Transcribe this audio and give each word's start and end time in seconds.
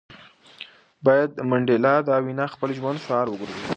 باید 1.05 1.29
د 1.35 1.39
منډېلا 1.49 1.95
دا 2.09 2.15
وینا 2.25 2.45
د 2.49 2.53
خپل 2.53 2.69
ژوند 2.77 2.97
شعار 3.05 3.27
وګرځوو. 3.29 3.67